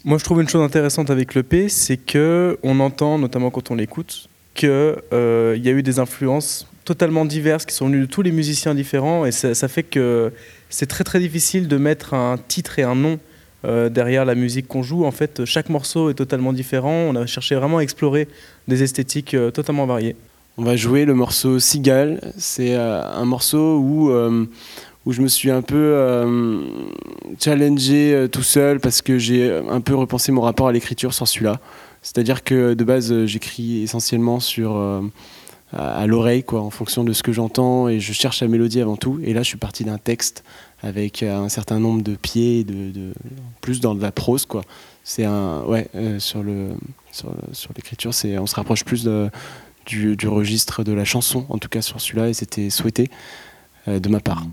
Moi, 0.06 0.18
je 0.18 0.24
trouve 0.24 0.42
une 0.42 0.50
chose 0.50 0.64
intéressante 0.64 1.12
avec 1.12 1.36
l'EP, 1.36 1.70
c'est 1.70 1.98
que 1.98 2.58
on 2.64 2.80
entend, 2.80 3.20
notamment 3.20 3.52
quand 3.52 3.70
on 3.70 3.76
l'écoute, 3.76 4.28
qu'il 4.56 4.70
il 4.70 5.64
y 5.64 5.70
a 5.70 5.72
eu 5.72 5.84
des 5.84 6.00
influences 6.00 6.68
totalement 6.90 7.24
diverses 7.24 7.66
qui 7.66 7.76
sont 7.76 7.86
venues 7.86 8.02
de 8.02 8.06
tous 8.08 8.24
les 8.24 8.32
musiciens 8.32 8.74
différents, 8.74 9.24
et 9.24 9.32
ça, 9.32 9.68
fait 9.68 9.84
que 9.84 10.32
c'est 10.72 10.88
très 10.88 11.04
très 11.04 11.20
difficile 11.20 11.68
de 11.68 11.78
mettre 11.78 12.16
un 12.16 12.40
titre 12.48 12.80
et 12.80 12.84
un 12.84 12.96
nom 12.96 13.20
euh, 13.64 13.90
derrière 13.90 14.26
la 14.26 14.34
musique 14.34 14.68
qu'on 14.68 14.82
joue. 14.82 15.06
En 15.06 15.12
fait, 15.12 15.46
chaque 15.46 15.70
morceau 15.70 16.10
est 16.10 16.16
totalement 16.16 16.52
différent. 16.52 16.96
On 17.10 17.16
a 17.16 17.28
cherché 17.28 17.54
vraiment 17.54 17.78
à 17.78 17.82
explorer 17.82 18.28
des 18.68 18.82
esthétiques 18.82 19.36
euh, 19.36 19.52
totalement 19.52 19.86
variées. 19.86 20.16
On 20.58 20.64
va 20.64 20.76
jouer 20.76 21.06
le 21.06 21.14
morceau 21.14 21.60
Cigale. 21.60 22.34
C'est 22.40 22.74
euh, 22.74 23.04
un 23.04 23.26
morceau 23.26 23.78
où, 23.78 24.12
où 25.06 25.12
je 25.14 25.22
me 25.22 25.28
suis 25.28 25.52
un 25.52 25.62
peu 25.62 25.80
challengé 27.40 28.28
tout 28.32 28.42
seul 28.42 28.80
parce 28.80 29.04
que 29.04 29.20
j'ai 29.20 29.62
un 29.70 29.82
peu 29.82 29.94
repensé 29.94 30.32
mon 30.32 30.42
rapport 30.42 30.70
à 30.70 30.72
l'écriture 30.72 31.14
sur 31.14 31.28
celui-là. 31.28 31.60
C'est-à-dire 32.02 32.44
que 32.44 32.74
de 32.74 32.84
base, 32.84 33.26
j'écris 33.26 33.84
essentiellement 33.84 34.40
sur, 34.40 34.72
à, 35.72 36.08
l'oreille, 36.08 36.44
quoi, 36.44 36.62
en 36.62 36.70
fonction 36.70 37.04
de 37.04 37.14
ce 37.14 37.22
que 37.24 37.32
j'entends, 37.32 37.88
et 37.88 38.00
je 38.00 38.14
cherche 38.14 38.42
la 38.42 38.48
mélodie 38.48 38.82
avant 38.82 38.98
tout. 38.98 39.20
Et 39.24 39.34
là, 39.34 39.44
je 39.44 39.48
suis 39.48 39.58
parti 39.58 39.84
d'un 39.84 39.98
texte 39.98 40.44
avec 40.82 41.22
euh, 41.22 41.38
un 41.38 41.50
certain 41.50 41.80
nombre 41.80 42.02
de 42.02 42.16
pieds, 42.16 42.64
de- 42.64 43.14
plus 43.62 43.80
dans 43.80 43.96
de 43.96 44.02
la 44.02 44.12
prose, 44.12 44.46
quoi. 44.46 44.64
C'est 45.04 45.26
un, 45.26 45.64
ouais, 45.64 45.88
euh, 45.96 46.20
sur 46.20 46.44
le, 46.44 46.70
sur, 47.12 47.32
sur 47.52 47.72
l'écriture, 47.76 48.14
c'est, 48.14 48.38
on 48.38 48.48
se 48.48 48.56
rapproche 48.56 48.84
plus 48.84 49.04
de, 49.04 49.30
du, 49.86 50.16
du 50.16 50.28
registre 50.28 50.84
de 50.84 50.94
la 50.94 51.06
chanson, 51.06 51.46
en 51.50 51.58
tout 51.58 51.70
cas 51.70 51.82
sur 51.82 52.00
celui-là, 52.00 52.30
et 52.30 52.34
c'était 52.34 52.70
souhaité 52.70 53.10
euh, 53.88 54.00
de 54.00 54.10
ma 54.10 54.20
part. 54.20 54.46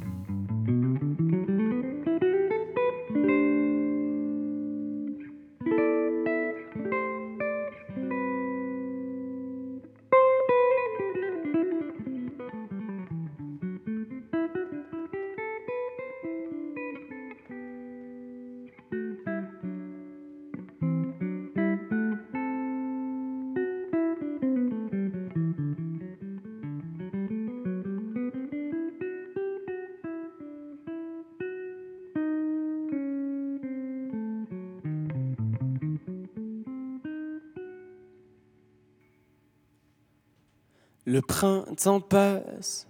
Le 41.07 41.23
printemps 41.23 42.01
passe, 42.01 42.89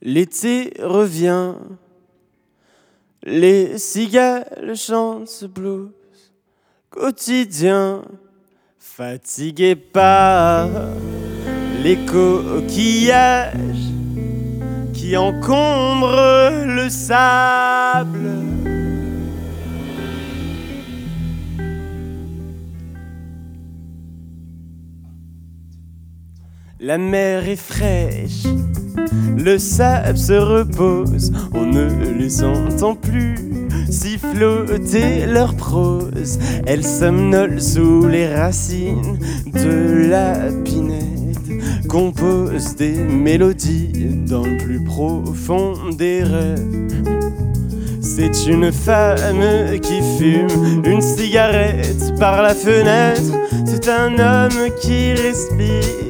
l'été 0.00 0.72
revient, 0.80 1.54
les 3.24 3.76
cigales 3.76 4.76
chantent 4.76 5.28
ce 5.28 5.46
blues 5.46 5.90
quotidien, 6.90 8.02
fatigué 8.78 9.76
par 9.76 10.68
les 11.82 11.96
coquillages 12.06 13.56
qui 14.92 15.16
encombrent 15.16 16.64
le 16.66 16.88
sable. 16.88 18.47
La 26.88 26.96
mer 26.96 27.46
est 27.46 27.56
fraîche, 27.56 28.44
le 29.36 29.58
sable 29.58 30.16
se 30.16 30.32
repose, 30.32 31.30
on 31.52 31.66
ne 31.66 31.86
les 32.18 32.42
entend 32.42 32.94
plus 32.94 33.34
siffloter 33.90 35.26
leur 35.26 35.54
prose. 35.54 36.38
Elles 36.66 36.86
somnolent 36.86 37.60
sous 37.60 38.06
les 38.06 38.34
racines 38.34 39.18
de 39.52 40.08
la 40.08 40.50
pinède, 40.64 41.60
composent 41.90 42.76
des 42.76 42.94
mélodies 42.94 44.24
dans 44.26 44.46
le 44.46 44.56
plus 44.56 44.82
profond 44.82 45.74
des 45.90 46.22
rêves. 46.22 46.88
C'est 48.00 48.46
une 48.46 48.72
femme 48.72 49.78
qui 49.82 50.00
fume 50.16 50.82
une 50.86 51.02
cigarette 51.02 52.14
par 52.18 52.42
la 52.42 52.54
fenêtre. 52.54 53.34
C'est 53.66 53.90
un 53.90 54.18
homme 54.18 54.70
qui 54.80 55.12
respire 55.12 56.07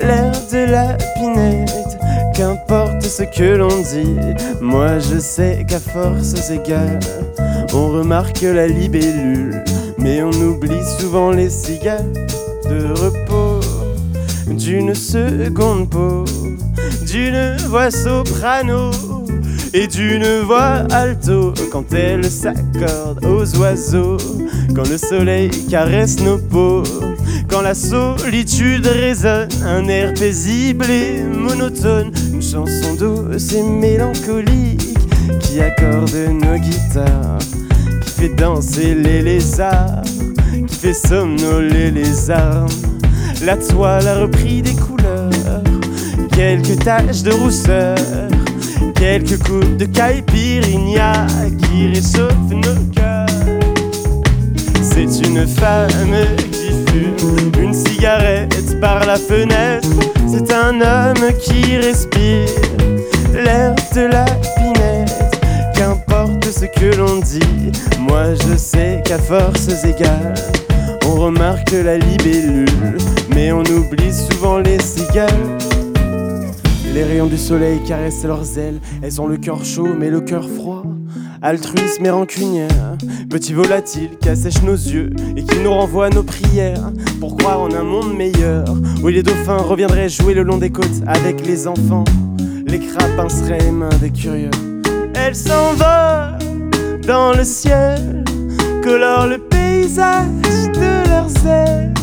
l'air 0.00 0.32
de 0.52 0.70
la 0.70 0.96
pinette. 1.14 1.98
Qu'importe 2.34 3.02
ce 3.02 3.22
que 3.22 3.56
l'on 3.56 3.68
dit, 3.68 4.16
moi 4.60 4.98
je 4.98 5.18
sais 5.18 5.64
qu'à 5.66 5.80
forces 5.80 6.50
égales, 6.50 7.00
on 7.72 7.88
remarque 7.88 8.42
la 8.42 8.66
libellule, 8.66 9.62
mais 9.98 10.22
on 10.22 10.32
oublie 10.32 10.84
souvent 10.98 11.30
les 11.30 11.50
cigales 11.50 12.12
de 12.68 12.92
repos. 13.00 13.60
D'une 14.46 14.94
seconde 14.94 15.90
peau, 15.90 16.24
d'une 17.06 17.56
voix 17.68 17.90
soprano 17.90 18.90
et 19.74 19.86
d'une 19.86 20.40
voix 20.42 20.84
alto. 20.92 21.52
Quand 21.70 21.92
elle 21.92 22.24
s'accorde 22.24 23.24
aux 23.24 23.56
oiseaux, 23.58 24.16
quand 24.74 24.88
le 24.88 24.98
soleil 24.98 25.50
caresse 25.68 26.20
nos 26.20 26.38
peaux, 26.38 26.82
quand 27.48 27.62
la 27.62 27.74
solitude 27.74 28.86
résonne, 28.86 29.48
un 29.64 29.86
air 29.88 30.14
paisible 30.14 30.90
et 30.90 31.22
monotone, 31.22 32.10
une 32.32 32.42
chanson 32.42 32.94
douce 32.98 33.52
et 33.52 33.62
mélancolique 33.62 34.96
qui 35.40 35.60
accorde 35.60 36.14
nos 36.30 36.58
guitares, 36.58 37.38
qui 38.02 38.10
fait 38.10 38.34
danser 38.34 38.94
les 38.94 39.22
lézards, 39.22 40.02
qui 40.66 40.74
fait 40.74 40.94
somnoler 40.94 41.90
les 41.90 42.30
armes. 42.30 42.68
La 43.44 43.56
toile 43.56 44.06
a 44.08 44.20
repris 44.20 44.62
des 44.62 44.74
couleurs, 44.74 45.62
quelques 46.32 46.78
taches 46.84 47.22
de 47.22 47.32
rousseur. 47.32 47.96
Quelques 48.94 49.38
coups 49.44 49.76
de 49.76 49.84
caipirinha 49.84 51.26
qui 51.58 51.88
réchauffent 51.88 52.50
nos 52.50 52.92
cœurs. 52.94 53.26
C'est 54.80 55.26
une 55.26 55.46
femme 55.46 56.14
une 57.60 57.74
cigarette 57.74 58.80
par 58.80 59.04
la 59.06 59.16
fenêtre. 59.16 59.88
C'est 60.28 60.52
un 60.52 60.80
homme 60.80 61.32
qui 61.40 61.76
respire 61.76 62.48
l'air 63.32 63.74
de 63.94 64.00
la 64.02 64.24
pinette. 64.56 65.12
Qu'importe 65.74 66.44
ce 66.44 66.66
que 66.66 66.96
l'on 66.96 67.18
dit, 67.18 67.72
moi 68.00 68.34
je 68.34 68.56
sais 68.56 69.02
qu'à 69.04 69.18
forces 69.18 69.84
égales, 69.84 70.34
on 71.06 71.14
remarque 71.16 71.72
la 71.72 71.98
libellule, 71.98 72.98
mais 73.34 73.52
on 73.52 73.62
oublie 73.62 74.12
souvent 74.12 74.58
les 74.58 74.80
cigales. 74.80 75.58
Les 76.94 77.04
rayons 77.04 77.26
du 77.26 77.36
soleil 77.36 77.78
caressent 77.86 78.24
leurs 78.24 78.58
ailes, 78.58 78.80
elles 79.02 79.20
ont 79.20 79.26
le 79.26 79.36
cœur 79.36 79.64
chaud 79.64 79.94
mais 79.98 80.08
le 80.08 80.20
cœur 80.20 80.48
froid. 80.48 80.82
Altruisme 81.46 82.04
et 82.04 82.10
rancunière, 82.10 82.96
petit 83.30 83.52
volatile 83.52 84.10
qui 84.20 84.28
assèche 84.28 84.62
nos 84.62 84.74
yeux 84.74 85.10
et 85.36 85.44
qui 85.44 85.60
nous 85.60 85.70
renvoie 85.70 86.10
nos 86.10 86.24
prières 86.24 86.90
pour 87.20 87.36
croire 87.36 87.60
en 87.60 87.72
un 87.72 87.84
monde 87.84 88.16
meilleur 88.16 88.64
où 89.00 89.06
les 89.06 89.22
dauphins 89.22 89.58
reviendraient 89.58 90.08
jouer 90.08 90.34
le 90.34 90.42
long 90.42 90.58
des 90.58 90.70
côtes 90.70 91.04
avec 91.06 91.46
les 91.46 91.68
enfants. 91.68 92.02
Les 92.66 92.80
crabes 92.80 93.14
pinceraient 93.16 93.60
les 93.60 93.70
mains 93.70 93.96
des 94.00 94.10
curieux. 94.10 94.50
Elles 95.14 95.36
s'envolent 95.36 96.36
dans 97.06 97.32
le 97.32 97.44
ciel, 97.44 98.24
colorent 98.82 99.28
le 99.28 99.38
paysage 99.38 100.26
de 100.74 101.08
leurs 101.08 101.46
ailes 101.46 101.94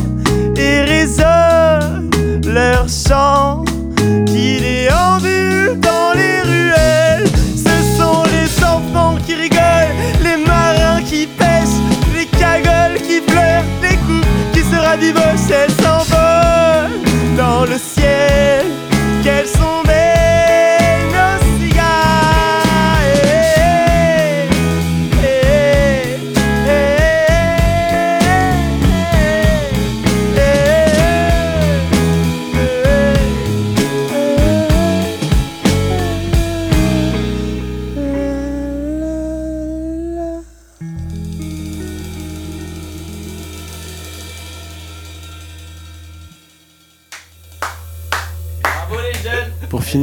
et 0.56 0.80
résonnent 0.84 2.08
leurs 2.46 2.88
chants 2.88 3.62
qui 4.24 4.58
déambulent 4.58 5.78
dans 5.80 6.14
les 6.14 6.40
ruelles. 6.40 7.13
Les 8.84 8.90
enfants 8.90 9.16
qui 9.26 9.34
rigolent, 9.34 9.94
les 10.22 10.36
marins 10.36 11.02
qui 11.02 11.26
pêchent, 11.26 11.80
les 12.14 12.26
cagoles 12.26 13.00
qui 13.06 13.20
pleurent, 13.20 13.64
les 13.82 13.96
couples 13.96 14.26
qui 14.52 14.60
se 14.60 14.76
ravibochent. 14.76 15.50
Elles 15.50 15.70
s'envolent 15.70 17.36
dans 17.36 17.64
le 17.64 17.78
ciel. 17.78 18.66
Quelles 19.22 19.48
sont 19.48 19.83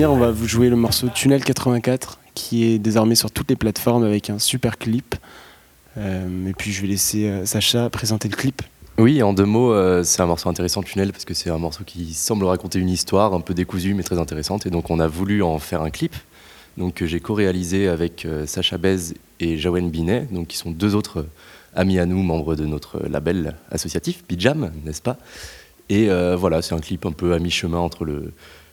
on 0.10 0.18
va 0.18 0.32
vous 0.32 0.48
jouer 0.48 0.70
le 0.70 0.76
morceau 0.76 1.10
Tunnel 1.10 1.44
84 1.44 2.20
qui 2.34 2.66
est 2.66 2.80
désormais 2.80 3.16
sur 3.16 3.30
toutes 3.30 3.50
les 3.50 3.56
plateformes 3.56 4.04
avec 4.04 4.30
un 4.30 4.40
super 4.40 4.78
clip. 4.78 5.16
Euh, 5.98 6.48
et 6.48 6.54
puis 6.54 6.72
je 6.72 6.82
vais 6.82 6.88
laisser 6.88 7.28
euh, 7.28 7.46
Sacha 7.46 7.90
présenter 7.90 8.30
le 8.30 8.36
clip. 8.36 8.62
Oui, 8.98 9.22
en 9.22 9.34
deux 9.34 9.46
mots, 9.46 9.74
euh, 9.74 10.04
c'est 10.04 10.22
un 10.22 10.26
morceau 10.26 10.50
intéressant, 10.50 10.82
Tunnel, 10.82 11.12
parce 11.12 11.26
que 11.26 11.34
c'est 11.34 11.50
un 11.50 11.58
morceau 11.58 11.84
qui 11.84 12.14
semble 12.14 12.46
raconter 12.46 12.80
une 12.80 12.90
histoire 12.90 13.34
un 13.34 13.42
peu 13.42 13.54
décousue 13.54 13.94
mais 13.94 14.04
très 14.04 14.18
intéressante. 14.18 14.66
Et 14.66 14.70
donc 14.70 14.90
on 14.90 15.00
a 15.00 15.08
voulu 15.08 15.44
en 15.44 15.60
faire 15.60 15.82
un 15.82 15.90
clip 15.90 16.16
donc, 16.78 16.96
que 16.96 17.06
j'ai 17.06 17.20
co-réalisé 17.20 17.88
avec 17.88 18.26
Sacha 18.46 18.78
Bez 18.78 19.14
et 19.40 19.58
Jawen 19.58 19.90
Binet, 19.90 20.28
donc, 20.32 20.48
qui 20.48 20.58
sont 20.58 20.72
deux 20.72 20.96
autres 20.96 21.28
amis 21.76 22.00
à 22.00 22.06
nous, 22.06 22.24
membres 22.24 22.56
de 22.56 22.66
notre 22.66 23.06
label 23.08 23.56
associatif, 23.70 24.24
Pijam, 24.24 24.72
n'est-ce 24.86 25.02
pas? 25.02 25.18
Et 25.90 26.08
voilà, 26.36 26.62
c'est 26.62 26.74
un 26.74 26.80
clip 26.80 27.06
un 27.06 27.12
peu 27.12 27.34
à 27.34 27.40
mi-chemin 27.40 27.80
entre 27.80 28.06
le, 28.06 28.32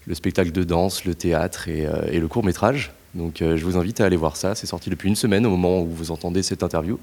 le 0.08 0.14
spectacle 0.14 0.52
de 0.52 0.64
danse, 0.64 1.04
le 1.04 1.14
théâtre 1.14 1.68
et, 1.68 1.86
euh, 1.86 2.18
le 2.18 2.28
court 2.28 2.42
métrage. 2.42 2.92
Donc 3.14 3.42
euh, 3.42 3.56
je 3.56 3.64
vous 3.64 3.76
invite 3.76 4.00
à 4.00 4.06
aller 4.06 4.16
voir 4.16 4.36
ça. 4.36 4.54
C'est 4.54 4.66
sorti 4.66 4.88
depuis 4.88 5.08
une 5.08 5.16
semaine 5.16 5.44
au 5.44 5.50
moment 5.50 5.82
où 5.82 5.86
vous 5.86 6.10
entendez 6.10 6.42
cette 6.42 6.62
interview. 6.62 6.98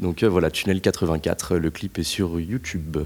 Donc 0.00 0.22
euh, 0.22 0.28
voilà, 0.28 0.50
Tunnel 0.50 0.80
84, 0.80 1.56
le 1.56 1.70
clip 1.70 1.98
est 1.98 2.02
sur 2.02 2.40
YouTube. 2.40 2.98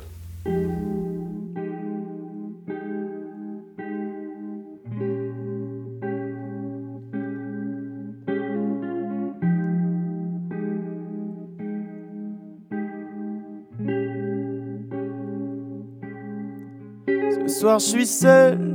Ce 17.49 17.61
soir, 17.61 17.81
je 17.81 17.87
suis 17.87 18.07
seul. 18.07 18.72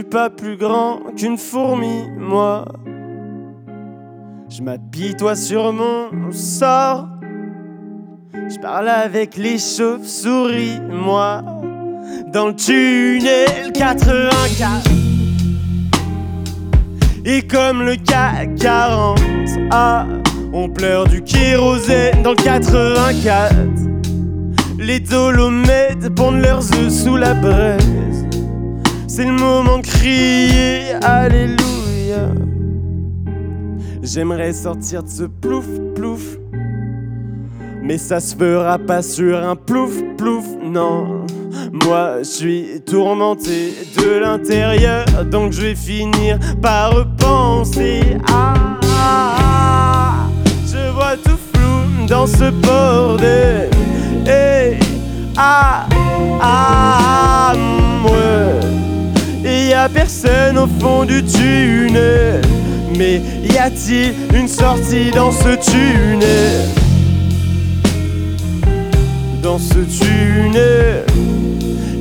Suis 0.00 0.08
pas 0.08 0.30
plus 0.30 0.56
grand 0.56 1.00
qu'une 1.14 1.36
fourmi, 1.36 2.08
moi. 2.16 2.64
Je 4.48 4.62
m'apitoie 4.62 5.36
sur 5.36 5.74
mon 5.74 6.08
sort. 6.32 7.06
Je 8.32 8.58
parle 8.62 8.88
avec 8.88 9.36
les 9.36 9.58
chauves-souris, 9.58 10.80
moi. 10.88 11.42
Dans 12.32 12.46
le 12.46 12.56
tunnel 12.56 13.72
84. 13.74 14.88
Et 17.26 17.42
comme 17.42 17.82
le 17.82 17.96
CAC 17.96 18.54
40, 18.54 19.20
ah, 19.70 20.06
on 20.54 20.70
pleure 20.70 21.08
du 21.08 21.20
kérosène 21.22 22.22
dans 22.22 22.30
le 22.30 22.36
84. 22.36 23.54
Les 24.78 24.98
dolomèdes 24.98 26.14
pondent 26.14 26.40
leurs 26.40 26.72
œufs 26.78 26.90
sous 26.90 27.18
la 27.18 27.34
brèche. 27.34 28.09
C'est 29.20 29.26
le 29.26 29.32
moment 29.32 29.78
de 29.78 29.86
crier 29.86 30.94
Alléluia. 31.02 32.30
J'aimerais 34.02 34.54
sortir 34.54 35.02
de 35.02 35.10
ce 35.10 35.24
plouf 35.24 35.66
plouf, 35.94 36.38
mais 37.82 37.98
ça 37.98 38.18
se 38.18 38.34
fera 38.34 38.78
pas 38.78 39.02
sur 39.02 39.36
un 39.36 39.56
plouf 39.56 39.92
plouf, 40.16 40.46
non. 40.62 41.26
Moi, 41.84 42.18
je 42.20 42.24
suis 42.24 42.80
tourmenté 42.86 43.74
de 43.98 44.20
l'intérieur, 44.20 45.04
donc 45.30 45.52
je 45.52 45.62
vais 45.62 45.74
finir 45.74 46.38
par 46.62 46.94
repenser. 46.94 48.00
Ah, 48.26 48.54
ah, 48.84 49.36
ah. 49.38 50.28
je 50.66 50.92
vois 50.92 51.16
tout 51.16 51.38
flou 51.52 52.06
dans 52.06 52.26
ce 52.26 52.50
bordel. 52.50 53.68
Hey, 54.26 54.78
ah, 55.36 55.86
ah, 56.40 57.52
ouais. 58.04 58.59
Y 59.70 59.72
a 59.72 59.88
personne 59.88 60.58
au 60.58 60.66
fond 60.80 61.04
du 61.04 61.22
tunnel. 61.22 62.42
Mais 62.98 63.22
y 63.44 63.56
a-t-il 63.56 64.14
une 64.36 64.48
sortie 64.48 65.12
dans 65.12 65.30
ce 65.30 65.54
tunnel? 65.64 66.68
Dans 69.40 69.60
ce 69.60 69.78
tunnel. 69.96 71.04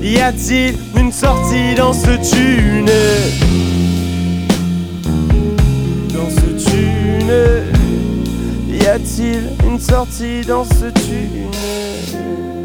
Y 0.02 0.20
a-t-il 0.20 0.74
une 1.00 1.12
sortie 1.12 1.76
dans 1.78 1.94
ce 1.94 2.18
tunnel? 2.32 3.34
Dans 6.12 6.30
ce 6.32 6.70
tunnel. 6.72 7.66
Y 8.68 8.88
a-t-il 8.88 9.44
une 9.68 9.80
sortie 9.80 10.42
dans 10.48 10.66
ce 10.66 10.90
tunnel? 11.06 12.59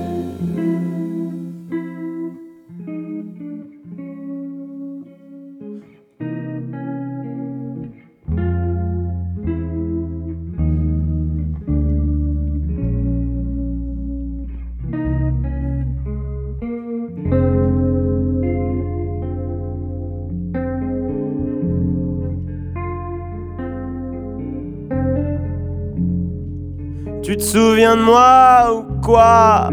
Souviens 27.44 27.96
de 27.96 28.02
moi 28.02 28.72
ou 28.72 29.00
quoi? 29.02 29.70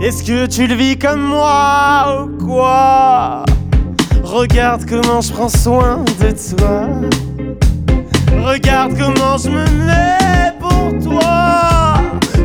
Est-ce 0.00 0.22
que 0.22 0.46
tu 0.46 0.66
le 0.66 0.74
vis 0.74 0.96
comme 0.96 1.20
moi 1.20 2.22
ou 2.22 2.44
quoi? 2.44 3.44
Regarde 4.22 4.84
comment 4.88 5.20
je 5.20 5.32
prends 5.32 5.48
soin 5.48 6.04
de 6.20 6.30
toi. 6.56 6.86
Regarde 8.44 8.92
comment 8.96 9.36
je 9.38 9.50
me 9.50 9.64
mets 9.86 10.52
pour 10.60 11.10
toi. 11.10 11.94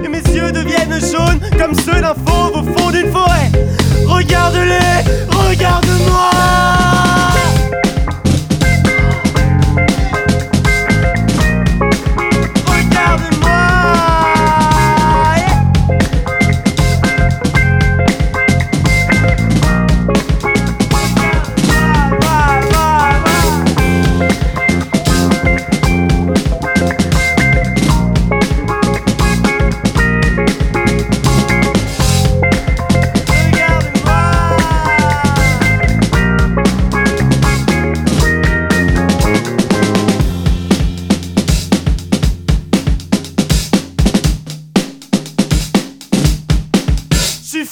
Et 0.03 0.07
mes 0.07 0.23
yeux 0.35 0.51
deviennent 0.51 0.99
jaunes 0.99 1.39
comme 1.59 1.75
ceux 1.75 2.01
d'un 2.01 2.15
fauve 2.25 2.55
au 2.55 2.63
fond 2.73 2.89
d'une 2.89 3.11
forêt. 3.11 3.51
Regarde-les. 4.07 5.03
Regarde-moi 5.47 6.31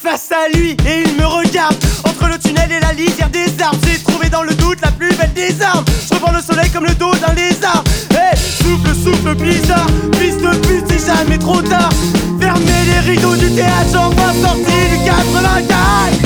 face 0.09 0.31
à 0.31 0.57
lui 0.57 0.71
et 0.71 1.03
il 1.05 1.15
me 1.17 1.25
regarde. 1.25 1.75
Entre 2.03 2.27
le 2.27 2.39
tunnel 2.39 2.71
et 2.71 2.79
la 2.79 2.93
lisière 2.93 3.29
des 3.29 3.47
arbres 3.61 3.77
J'ai 3.85 3.99
trouvé 3.99 4.29
dans 4.29 4.41
le 4.41 4.53
doute 4.55 4.79
la 4.81 4.91
plus 4.91 5.13
belle 5.15 5.33
des 5.33 5.61
armes. 5.61 5.85
Je 6.07 6.15
reprends 6.15 6.31
le 6.31 6.41
soleil 6.41 6.69
comme 6.71 6.85
le 6.85 6.95
dos 6.95 7.13
d'un 7.15 7.33
lézard. 7.33 7.83
Hey, 8.11 8.35
souffle, 8.37 8.93
souffle 8.95 9.35
bizarre. 9.35 9.87
Fils 10.19 10.37
de 10.37 10.55
pute, 10.65 10.85
c'est 10.89 11.05
jamais 11.05 11.37
trop 11.37 11.61
tard. 11.61 11.91
Fermez 12.39 12.83
les 12.91 13.11
rideaux 13.11 13.35
du 13.35 13.51
théâtre 13.51 13.89
J'en 13.93 14.09
vois 14.09 14.33
sortir 14.33 14.81
du 14.91 15.05
84 15.05 16.18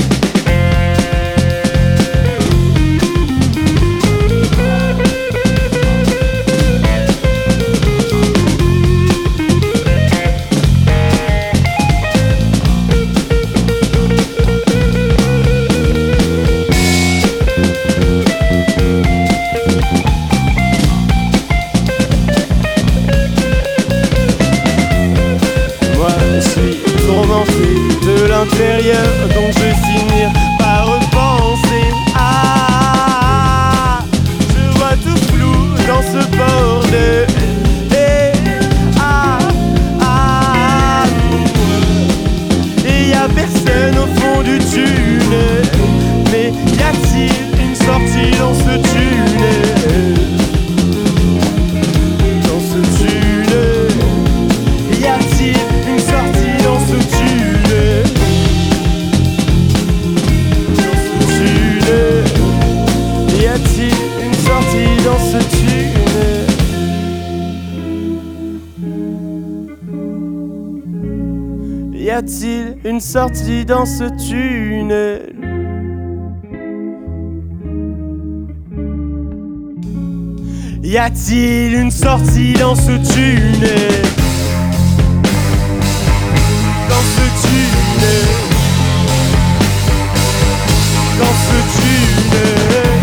Y 72.04 72.10
a-t-il 72.10 72.76
une 72.84 73.00
sortie 73.00 73.64
dans 73.64 73.86
ce 73.86 74.04
tunnel? 74.28 75.34
Y 80.84 80.98
a-t-il 80.98 81.76
une 81.76 81.92
sortie 81.92 82.56
dans 82.60 82.76
ce 82.76 82.92
tunnel? 83.14 84.02
Dans 86.90 87.06
ce 87.16 87.26
tunnel, 87.42 88.28
dans 91.20 91.36
ce 91.46 91.58
tunnel, 91.78 93.00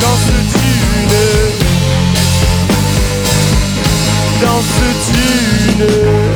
dans 0.00 0.18
ce 0.24 0.36
tunnel, 0.52 1.50
dans 4.40 4.62
ce 4.62 4.86
tunnel. 5.10 6.33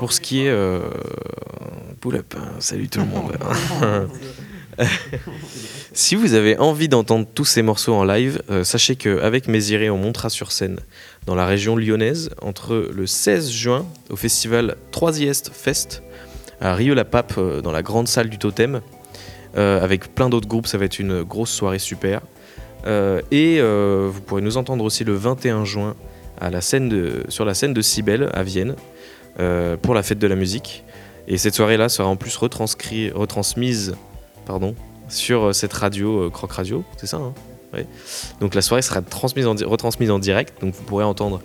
Pour 0.00 0.14
ce 0.14 0.20
qui 0.22 0.46
est. 0.46 0.48
Euh... 0.48 0.80
hein. 2.02 2.48
salut 2.58 2.88
tout 2.88 3.00
le 3.00 3.06
monde. 3.06 3.32
si 5.92 6.14
vous 6.14 6.32
avez 6.32 6.56
envie 6.56 6.88
d'entendre 6.88 7.26
tous 7.34 7.44
ces 7.44 7.60
morceaux 7.60 7.92
en 7.92 8.04
live, 8.04 8.40
euh, 8.50 8.64
sachez 8.64 8.96
qu'avec 8.96 9.46
Méziré, 9.46 9.90
on 9.90 9.98
montera 9.98 10.30
sur 10.30 10.52
scène 10.52 10.78
dans 11.26 11.34
la 11.34 11.44
région 11.44 11.76
lyonnaise 11.76 12.30
entre 12.40 12.88
le 12.90 13.06
16 13.06 13.50
juin 13.50 13.84
au 14.08 14.16
festival 14.16 14.78
3 14.90 15.20
Est 15.20 15.50
Fest 15.52 16.02
à 16.62 16.74
Rio-la-Pape, 16.74 17.34
euh, 17.36 17.60
dans 17.60 17.72
la 17.72 17.82
grande 17.82 18.08
salle 18.08 18.30
du 18.30 18.38
Totem, 18.38 18.80
euh, 19.58 19.84
avec 19.84 20.14
plein 20.14 20.30
d'autres 20.30 20.48
groupes. 20.48 20.66
Ça 20.66 20.78
va 20.78 20.86
être 20.86 20.98
une 20.98 21.24
grosse 21.24 21.52
soirée 21.52 21.78
super. 21.78 22.22
Et 22.86 23.60
vous 23.60 24.20
pourrez 24.22 24.40
nous 24.40 24.56
entendre 24.56 24.82
aussi 24.82 25.04
le 25.04 25.12
21 25.12 25.66
juin 25.66 25.94
à 26.40 26.48
la 26.48 26.62
scène 26.62 26.88
de, 26.88 27.24
sur 27.28 27.44
la 27.44 27.52
scène 27.52 27.74
de 27.74 27.82
Cybèle 27.82 28.30
à 28.32 28.42
Vienne 28.42 28.76
pour 29.36 29.94
la 29.94 30.02
fête 30.02 30.18
de 30.18 30.26
la 30.26 30.36
musique. 30.36 30.84
Et 31.28 31.38
cette 31.38 31.54
soirée-là 31.54 31.88
sera 31.88 32.08
en 32.08 32.16
plus 32.16 32.36
retranscrit- 32.36 33.12
retransmise 33.12 33.94
pardon, 34.46 34.74
sur 35.08 35.44
euh, 35.48 35.52
cette 35.52 35.72
radio, 35.72 36.22
euh, 36.24 36.30
Croc 36.30 36.50
Radio, 36.52 36.84
c'est 36.96 37.06
ça 37.06 37.18
hein? 37.18 37.32
Ouais. 37.72 37.86
Donc 38.40 38.54
la 38.56 38.62
soirée 38.62 38.82
sera 38.82 39.00
transmise 39.00 39.46
en 39.46 39.54
retransmise 39.54 40.10
en 40.10 40.18
direct, 40.18 40.60
donc 40.60 40.74
vous 40.74 40.82
pourrez 40.82 41.04
entendre 41.04 41.40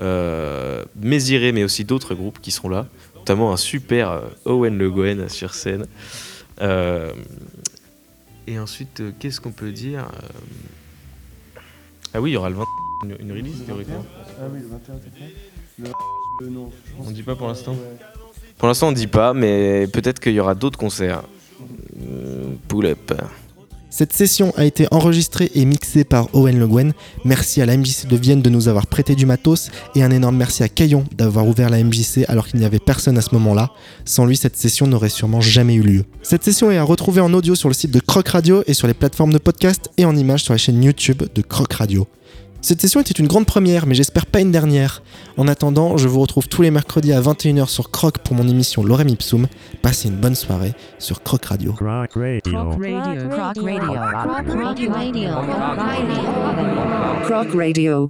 euh, 0.00 0.82
Mésiré, 0.98 1.52
mais 1.52 1.64
aussi 1.64 1.84
d'autres 1.84 2.14
groupes 2.14 2.40
qui 2.40 2.50
seront 2.50 2.70
là, 2.70 2.86
notamment 3.14 3.52
un 3.52 3.58
super 3.58 4.10
euh, 4.10 4.20
Owen 4.46 4.78
Le 4.78 4.90
Gouen 4.90 5.28
sur 5.28 5.52
scène. 5.52 5.86
Euh, 6.62 7.12
et 8.46 8.58
ensuite, 8.58 9.00
euh, 9.00 9.10
qu'est-ce 9.18 9.40
qu'on 9.42 9.52
peut 9.52 9.72
dire 9.72 10.06
Euh, 11.56 11.60
Ah 12.14 12.20
oui, 12.22 12.30
il 12.30 12.34
y 12.34 12.36
aura 12.38 12.48
le 12.48 12.56
20 12.56 12.64
une, 13.04 13.16
une 13.20 13.32
release 13.32 13.64
théoriquement. 13.66 14.04
Ah 14.40 14.44
oui, 14.50 14.60
le 14.60 15.84
21 15.84 15.90
Le 16.40 16.48
non, 16.48 16.70
On 17.06 17.10
dit 17.10 17.22
pas 17.22 17.34
pour 17.34 17.48
l'instant 17.48 17.72
Ouais. 17.72 18.06
Pour 18.58 18.68
l'instant, 18.68 18.88
on 18.88 18.92
dit 18.92 19.06
pas, 19.06 19.34
mais 19.34 19.86
peut-être 19.86 20.18
qu'il 20.18 20.32
y 20.32 20.40
aura 20.40 20.54
d'autres 20.54 20.78
concerts. 20.78 21.22
Euh, 22.00 22.54
Pull 22.68 22.86
up. 22.86 23.12
Cette 23.90 24.12
session 24.12 24.52
a 24.56 24.66
été 24.66 24.86
enregistrée 24.90 25.50
et 25.54 25.64
mixée 25.64 26.04
par 26.04 26.28
Owen 26.34 26.58
Le 26.58 26.66
Gouen. 26.66 26.90
Merci 27.24 27.62
à 27.62 27.66
la 27.66 27.76
MJC 27.76 28.06
de 28.06 28.16
Vienne 28.16 28.42
de 28.42 28.50
nous 28.50 28.68
avoir 28.68 28.86
prêté 28.86 29.14
du 29.14 29.24
matos 29.24 29.70
et 29.94 30.02
un 30.02 30.10
énorme 30.10 30.36
merci 30.36 30.62
à 30.62 30.68
Caillon 30.68 31.04
d'avoir 31.16 31.46
ouvert 31.46 31.70
la 31.70 31.82
MJC 31.82 32.24
alors 32.28 32.46
qu'il 32.46 32.60
n'y 32.60 32.66
avait 32.66 32.78
personne 32.78 33.16
à 33.16 33.22
ce 33.22 33.34
moment-là. 33.34 33.70
Sans 34.04 34.26
lui, 34.26 34.36
cette 34.36 34.56
session 34.56 34.86
n'aurait 34.86 35.08
sûrement 35.08 35.40
jamais 35.40 35.74
eu 35.74 35.82
lieu. 35.82 36.04
Cette 36.22 36.44
session 36.44 36.70
est 36.70 36.76
à 36.76 36.82
retrouver 36.82 37.22
en 37.22 37.32
audio 37.32 37.54
sur 37.54 37.68
le 37.68 37.74
site 37.74 37.90
de 37.90 38.00
Croc 38.00 38.28
Radio 38.28 38.62
et 38.66 38.74
sur 38.74 38.86
les 38.86 38.94
plateformes 38.94 39.32
de 39.32 39.38
podcast 39.38 39.90
et 39.96 40.04
en 40.04 40.14
images 40.14 40.44
sur 40.44 40.52
la 40.52 40.58
chaîne 40.58 40.82
YouTube 40.82 41.22
de 41.34 41.42
Croc 41.42 41.72
Radio. 41.72 42.06
Cette 42.66 42.80
session 42.80 42.98
était 42.98 43.12
une 43.12 43.28
grande 43.28 43.46
première, 43.46 43.86
mais 43.86 43.94
j'espère 43.94 44.26
pas 44.26 44.40
une 44.40 44.50
dernière. 44.50 45.00
En 45.36 45.46
attendant, 45.46 45.96
je 45.98 46.08
vous 46.08 46.18
retrouve 46.18 46.48
tous 46.48 46.62
les 46.62 46.72
mercredis 46.72 47.12
à 47.12 47.20
21h 47.20 47.68
sur 47.68 47.92
Croc 47.92 48.18
pour 48.18 48.34
mon 48.34 48.48
émission 48.48 48.82
Lorem 48.82 49.08
Ipsum. 49.08 49.46
Passez 49.82 50.08
une 50.08 50.16
bonne 50.16 50.34
soirée 50.34 50.72
sur 50.98 51.22
Croc 51.22 51.44
Radio. 51.44 51.74
Croc 51.74 52.14
Radio. 52.14 52.40
Croc 52.42 52.82
Radio. 52.82 53.28
Croc 53.28 53.56
Radio. 53.62 53.92
Croc 54.24 54.88
Radio. 54.92 55.30
Croc 57.22 57.54
Radio. 57.54 58.04